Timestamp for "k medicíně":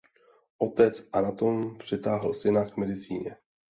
2.65-3.35